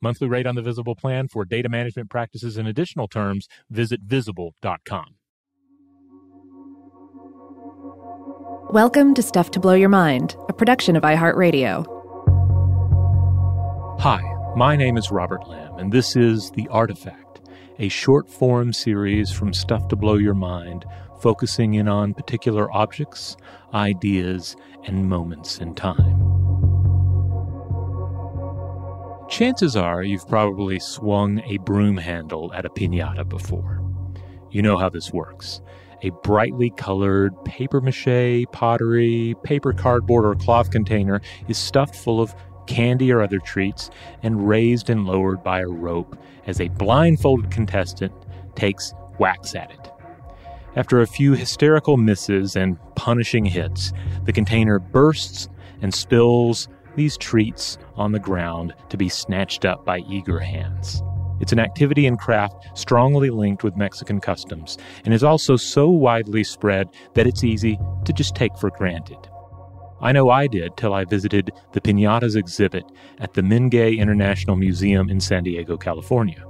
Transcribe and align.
Monthly 0.00 0.28
rate 0.28 0.46
on 0.46 0.54
the 0.54 0.62
Visible 0.62 0.94
plan 0.94 1.26
for 1.26 1.44
data 1.44 1.68
management 1.68 2.08
practices 2.08 2.56
and 2.56 2.68
additional 2.68 3.08
terms, 3.08 3.48
visit 3.68 4.00
visible.com. 4.02 5.16
Welcome 8.70 9.14
to 9.14 9.22
Stuff 9.22 9.50
to 9.52 9.60
Blow 9.60 9.74
Your 9.74 9.88
Mind, 9.88 10.36
a 10.48 10.52
production 10.52 10.94
of 10.94 11.02
iHeartRadio. 11.02 11.84
Hi, 13.98 14.22
my 14.54 14.76
name 14.76 14.96
is 14.96 15.10
Robert 15.10 15.48
Lamb, 15.48 15.76
and 15.78 15.90
this 15.90 16.14
is 16.14 16.52
The 16.52 16.68
Artifact, 16.68 17.40
a 17.80 17.88
short 17.88 18.30
form 18.30 18.72
series 18.72 19.32
from 19.32 19.52
Stuff 19.52 19.88
to 19.88 19.96
Blow 19.96 20.14
Your 20.14 20.34
Mind, 20.34 20.84
focusing 21.20 21.74
in 21.74 21.88
on 21.88 22.14
particular 22.14 22.70
objects, 22.72 23.36
ideas, 23.74 24.54
and 24.84 25.08
moments 25.08 25.58
in 25.58 25.74
time. 25.74 26.37
Chances 29.38 29.76
are 29.76 30.02
you've 30.02 30.26
probably 30.26 30.80
swung 30.80 31.40
a 31.44 31.58
broom 31.58 31.96
handle 31.96 32.52
at 32.54 32.64
a 32.64 32.68
pinata 32.68 33.22
before. 33.28 33.80
You 34.50 34.62
know 34.62 34.76
how 34.76 34.88
this 34.88 35.12
works. 35.12 35.60
A 36.02 36.10
brightly 36.24 36.70
colored 36.70 37.32
paper 37.44 37.80
mache, 37.80 38.46
pottery, 38.50 39.36
paper 39.44 39.72
cardboard, 39.72 40.24
or 40.24 40.34
cloth 40.34 40.72
container 40.72 41.20
is 41.46 41.56
stuffed 41.56 41.94
full 41.94 42.20
of 42.20 42.34
candy 42.66 43.12
or 43.12 43.22
other 43.22 43.38
treats 43.38 43.90
and 44.24 44.48
raised 44.48 44.90
and 44.90 45.06
lowered 45.06 45.44
by 45.44 45.60
a 45.60 45.68
rope 45.68 46.18
as 46.48 46.60
a 46.60 46.66
blindfolded 46.70 47.48
contestant 47.48 48.12
takes 48.56 48.92
whacks 49.18 49.54
at 49.54 49.70
it. 49.70 49.92
After 50.74 51.00
a 51.00 51.06
few 51.06 51.34
hysterical 51.34 51.96
misses 51.96 52.56
and 52.56 52.76
punishing 52.96 53.44
hits, 53.44 53.92
the 54.24 54.32
container 54.32 54.80
bursts 54.80 55.48
and 55.80 55.94
spills 55.94 56.66
these 56.98 57.16
treats 57.16 57.78
on 57.94 58.12
the 58.12 58.18
ground 58.18 58.74
to 58.90 58.96
be 58.96 59.08
snatched 59.08 59.64
up 59.64 59.84
by 59.84 60.00
eager 60.00 60.38
hands. 60.38 61.02
It's 61.40 61.52
an 61.52 61.60
activity 61.60 62.06
and 62.06 62.18
craft 62.18 62.76
strongly 62.76 63.30
linked 63.30 63.62
with 63.62 63.76
Mexican 63.76 64.20
customs 64.20 64.76
and 65.04 65.14
is 65.14 65.22
also 65.22 65.56
so 65.56 65.88
widely 65.88 66.42
spread 66.42 66.88
that 67.14 67.26
it's 67.26 67.44
easy 67.44 67.78
to 68.04 68.12
just 68.12 68.34
take 68.34 68.56
for 68.58 68.70
granted. 68.70 69.18
I 70.00 70.12
know 70.12 70.30
I 70.30 70.46
did 70.46 70.76
till 70.76 70.94
I 70.94 71.04
visited 71.04 71.52
the 71.72 71.80
Pinatas 71.80 72.36
exhibit 72.36 72.84
at 73.20 73.34
the 73.34 73.42
Mingei 73.42 73.98
International 73.98 74.56
Museum 74.56 75.08
in 75.08 75.20
San 75.20 75.44
Diego, 75.44 75.76
California. 75.76 76.44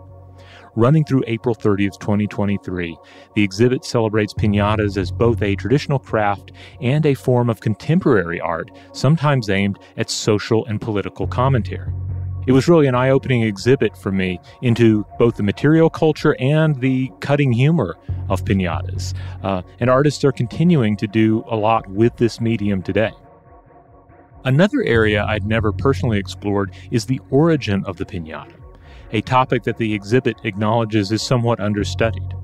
Running 0.76 1.04
through 1.04 1.24
April 1.26 1.54
30th, 1.54 1.98
2023, 1.98 2.96
the 3.34 3.42
exhibit 3.42 3.84
celebrates 3.84 4.34
pinatas 4.34 4.96
as 4.96 5.10
both 5.10 5.42
a 5.42 5.56
traditional 5.56 5.98
craft 5.98 6.52
and 6.80 7.04
a 7.06 7.14
form 7.14 7.50
of 7.50 7.60
contemporary 7.60 8.40
art, 8.40 8.70
sometimes 8.92 9.48
aimed 9.48 9.78
at 9.96 10.10
social 10.10 10.66
and 10.66 10.80
political 10.80 11.26
commentary. 11.26 11.92
It 12.46 12.52
was 12.52 12.66
really 12.66 12.86
an 12.86 12.94
eye 12.94 13.10
opening 13.10 13.42
exhibit 13.42 13.96
for 13.96 14.10
me 14.10 14.40
into 14.62 15.04
both 15.18 15.36
the 15.36 15.42
material 15.42 15.90
culture 15.90 16.34
and 16.40 16.80
the 16.80 17.10
cutting 17.20 17.52
humor 17.52 17.96
of 18.30 18.44
pinatas. 18.44 19.14
Uh, 19.42 19.62
and 19.80 19.90
artists 19.90 20.24
are 20.24 20.32
continuing 20.32 20.96
to 20.96 21.06
do 21.06 21.44
a 21.48 21.56
lot 21.56 21.86
with 21.88 22.16
this 22.16 22.40
medium 22.40 22.82
today. 22.82 23.12
Another 24.44 24.82
area 24.82 25.24
I'd 25.24 25.44
never 25.44 25.72
personally 25.72 26.18
explored 26.18 26.72
is 26.90 27.04
the 27.04 27.20
origin 27.30 27.84
of 27.84 27.98
the 27.98 28.06
pinata 28.06 28.57
a 29.12 29.20
topic 29.22 29.62
that 29.64 29.78
the 29.78 29.94
exhibit 29.94 30.36
acknowledges 30.44 31.12
is 31.12 31.22
somewhat 31.22 31.60
understudied. 31.60 32.34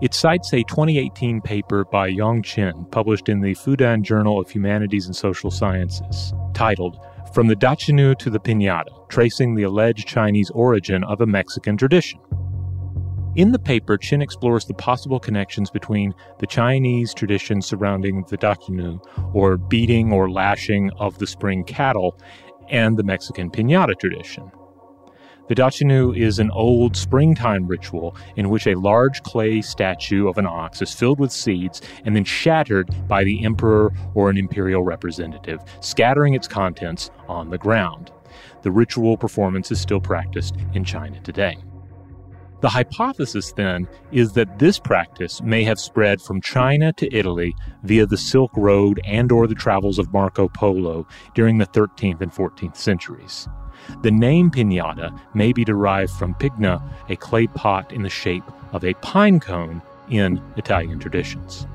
It 0.00 0.14
cites 0.14 0.52
a 0.52 0.62
2018 0.62 1.40
paper 1.40 1.84
by 1.84 2.06
Yong 2.06 2.42
Chen, 2.42 2.84
published 2.92 3.28
in 3.28 3.40
the 3.40 3.54
Fudan 3.54 4.02
Journal 4.02 4.40
of 4.40 4.48
Humanities 4.48 5.06
and 5.06 5.16
Social 5.16 5.50
Sciences, 5.50 6.32
titled 6.54 6.98
From 7.34 7.48
the 7.48 7.56
Dachinu 7.56 8.16
to 8.18 8.30
the 8.30 8.38
Pinata 8.38 9.08
Tracing 9.08 9.56
the 9.56 9.64
Alleged 9.64 10.06
Chinese 10.06 10.50
Origin 10.50 11.02
of 11.04 11.20
a 11.20 11.26
Mexican 11.26 11.76
Tradition. 11.76 12.20
In 13.34 13.52
the 13.52 13.58
paper, 13.58 13.96
Chen 13.96 14.22
explores 14.22 14.64
the 14.64 14.74
possible 14.74 15.20
connections 15.20 15.70
between 15.70 16.14
the 16.38 16.46
Chinese 16.46 17.12
tradition 17.14 17.60
surrounding 17.60 18.24
the 18.28 18.38
dachinu, 18.38 19.00
or 19.34 19.56
beating 19.56 20.12
or 20.12 20.30
lashing 20.30 20.90
of 20.98 21.18
the 21.18 21.26
spring 21.26 21.64
cattle, 21.64 22.18
and 22.68 22.96
the 22.96 23.04
Mexican 23.04 23.50
pinata 23.50 23.98
tradition. 23.98 24.50
The 25.48 25.54
Dachinu 25.54 26.14
is 26.14 26.38
an 26.38 26.50
old 26.50 26.94
springtime 26.94 27.66
ritual 27.66 28.14
in 28.36 28.50
which 28.50 28.66
a 28.66 28.74
large 28.74 29.22
clay 29.22 29.62
statue 29.62 30.28
of 30.28 30.36
an 30.36 30.46
ox 30.46 30.82
is 30.82 30.92
filled 30.92 31.18
with 31.18 31.32
seeds 31.32 31.80
and 32.04 32.14
then 32.14 32.24
shattered 32.24 32.90
by 33.08 33.24
the 33.24 33.42
emperor 33.46 33.94
or 34.14 34.28
an 34.28 34.36
imperial 34.36 34.82
representative, 34.82 35.60
scattering 35.80 36.34
its 36.34 36.46
contents 36.46 37.10
on 37.28 37.48
the 37.48 37.56
ground. 37.56 38.12
The 38.60 38.70
ritual 38.70 39.16
performance 39.16 39.72
is 39.72 39.80
still 39.80 40.02
practiced 40.02 40.54
in 40.74 40.84
China 40.84 41.18
today. 41.20 41.56
The 42.60 42.68
hypothesis 42.68 43.52
then 43.52 43.88
is 44.12 44.32
that 44.32 44.58
this 44.58 44.78
practice 44.78 45.40
may 45.40 45.64
have 45.64 45.80
spread 45.80 46.20
from 46.20 46.42
China 46.42 46.92
to 46.94 47.14
Italy 47.14 47.54
via 47.84 48.04
the 48.04 48.18
Silk 48.18 48.50
Road 48.54 49.00
and 49.04 49.32
or 49.32 49.46
the 49.46 49.54
travels 49.54 49.98
of 49.98 50.12
Marco 50.12 50.48
Polo 50.48 51.06
during 51.34 51.56
the 51.56 51.66
13th 51.66 52.20
and 52.20 52.32
14th 52.32 52.76
centuries. 52.76 53.48
The 54.02 54.10
name 54.10 54.50
pinata 54.50 55.18
may 55.34 55.52
be 55.52 55.64
derived 55.64 56.12
from 56.12 56.34
pigna, 56.34 56.82
a 57.08 57.16
clay 57.16 57.46
pot 57.46 57.92
in 57.92 58.02
the 58.02 58.08
shape 58.08 58.44
of 58.72 58.84
a 58.84 58.94
pine 58.94 59.40
cone 59.40 59.82
in 60.10 60.42
Italian 60.56 60.98
traditions. 60.98 61.66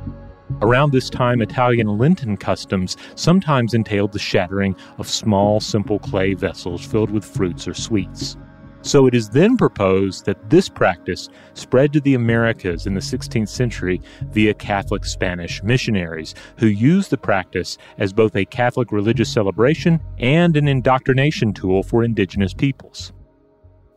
Around 0.62 0.92
this 0.92 1.09
time, 1.09 1.42
Italian 1.42 1.97
Lenten 1.97 2.38
customs 2.38 2.96
sometimes 3.16 3.74
entailed 3.74 4.12
the 4.12 4.19
shattering 4.19 4.75
of 4.97 5.09
small, 5.09 5.59
simple 5.59 6.00
clay 6.00 6.34
vessels 6.34 6.86
filled 6.86 7.09
with 7.09 7.25
fruits 7.25 7.68
or 7.68 7.74
sweets. 7.74 8.38
So 8.84 9.08
it 9.08 9.14
is 9.14 9.30
then 9.30 9.56
proposed 9.56 10.26
that 10.26 10.50
this 10.50 10.68
practice 10.68 11.30
spread 11.54 11.94
to 11.94 12.02
the 12.02 12.16
Americas 12.16 12.86
in 12.86 12.94
the 12.94 13.00
16th 13.00 13.48
century 13.48 14.02
via 14.32 14.54
Catholic 14.54 15.06
Spanish 15.06 15.64
missionaries 15.64 16.36
who 16.58 16.68
used 16.68 17.10
the 17.10 17.18
practice 17.18 17.78
as 17.98 18.12
both 18.12 18.36
a 18.36 18.44
Catholic 18.44 18.92
religious 18.92 19.32
celebration 19.32 20.02
and 20.20 20.58
an 20.58 20.68
indoctrination 20.68 21.54
tool 21.54 21.82
for 21.82 22.04
indigenous 22.04 22.54
peoples. 22.54 23.14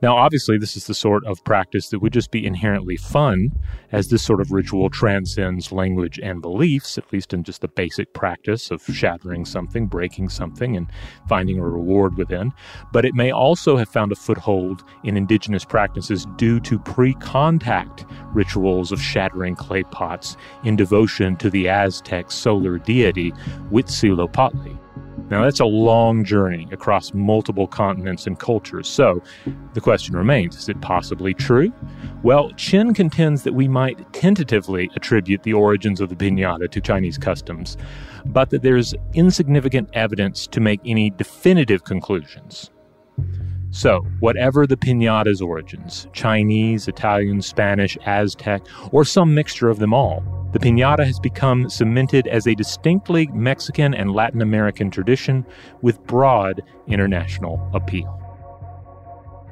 Now, 0.07 0.19
obviously, 0.19 0.57
this 0.57 0.77
is 0.77 0.87
the 0.87 0.95
sort 0.95 1.25
of 1.27 1.43
practice 1.43 1.89
that 1.89 1.99
would 1.99 2.13
just 2.13 2.31
be 2.31 2.47
inherently 2.47 2.97
fun, 2.97 3.51
as 3.91 4.07
this 4.07 4.23
sort 4.23 4.41
of 4.41 4.53
ritual 4.53 4.89
transcends 4.89 5.73
language 5.73 6.21
and 6.23 6.41
beliefs, 6.41 6.97
at 6.97 7.13
least 7.13 7.35
in 7.35 7.43
just 7.43 7.61
the 7.61 7.67
basic 7.67 8.13
practice 8.13 8.71
of 8.71 8.85
shattering 8.85 9.45
something, 9.45 9.89
breaking 9.89 10.29
something, 10.29 10.77
and 10.77 10.87
finding 11.29 11.59
a 11.59 11.65
reward 11.65 12.17
within. 12.17 12.53
But 12.93 13.05
it 13.05 13.17
may 13.17 13.33
also 13.33 13.77
have 13.77 13.89
found 13.89 14.13
a 14.13 14.15
foothold 14.15 14.85
in 15.03 15.17
indigenous 15.17 15.65
practices 15.65 16.25
due 16.37 16.61
to 16.61 16.79
pre 16.79 17.13
contact 17.15 18.05
rituals 18.33 18.93
of 18.93 19.03
shattering 19.03 19.57
clay 19.57 19.83
pots 19.83 20.37
in 20.63 20.77
devotion 20.77 21.35
to 21.39 21.51
the 21.51 21.69
Aztec 21.69 22.31
solar 22.31 22.79
deity 22.79 23.33
Huitzilopochtli. 23.73 24.79
Now, 25.29 25.43
that's 25.43 25.59
a 25.59 25.67
long 25.67 26.25
journey 26.25 26.69
across 26.71 27.13
multiple 27.13 27.67
continents 27.67 28.29
and 28.29 28.39
cultures, 28.39 28.89
so 28.89 29.21
the 29.75 29.81
question 29.81 30.17
remains 30.17 30.57
is 30.57 30.69
it 30.69 30.81
possibly 30.81 31.35
true? 31.35 31.73
Well, 32.23 32.51
Chen 32.53 32.95
contends 32.95 33.43
that 33.43 33.53
we 33.53 33.67
might 33.67 34.13
tentatively 34.13 34.89
attribute 34.95 35.43
the 35.43 35.53
origins 35.53 36.01
of 36.01 36.11
the 36.11 36.17
pinata 36.17 36.71
to 36.71 36.81
Chinese 36.81 37.19
customs, 37.19 37.77
but 38.27 38.51
that 38.51 38.63
there's 38.63 38.95
insignificant 39.15 39.91
evidence 39.95 40.47
to 40.47 40.61
make 40.61 40.81
any 40.85 41.11
definitive 41.11 41.83
conclusions. 41.83 42.71
So, 43.71 44.07
whatever 44.21 44.65
the 44.67 44.77
pinata's 44.77 45.43
origins 45.43 46.07
Chinese, 46.13 46.87
Italian, 46.87 47.43
Spanish, 47.43 47.99
Aztec, 48.07 48.63
or 48.93 49.05
some 49.05 49.35
mixture 49.35 49.69
of 49.69 49.81
them 49.81 49.93
all 49.93 50.36
the 50.53 50.59
pinata 50.59 51.05
has 51.05 51.21
become 51.21 51.69
cemented 51.69 52.27
as 52.29 52.47
a 52.47 52.55
distinctly 52.55 53.27
Mexican 53.29 53.95
and 53.95 54.13
Latin 54.13 54.43
American 54.43 54.91
tradition 54.91 55.45
with 55.83 56.03
broad 56.07 56.63
international 56.87 57.71
appeal. 57.75 58.23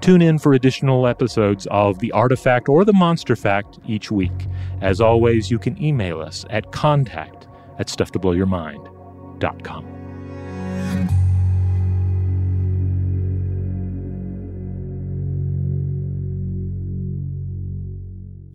Tune 0.00 0.22
in 0.22 0.38
for 0.38 0.52
additional 0.52 1.06
episodes 1.06 1.66
of 1.70 1.98
The 1.98 2.12
Artifact 2.12 2.68
or 2.68 2.84
The 2.84 2.92
Monster 2.92 3.36
Fact 3.36 3.78
each 3.86 4.10
week. 4.10 4.46
As 4.82 5.00
always, 5.00 5.50
you 5.50 5.58
can 5.58 5.82
email 5.82 6.20
us 6.20 6.44
at 6.50 6.72
contact 6.72 7.48
at 7.78 7.88
stufftoblowyourmind.com. 7.88 10.03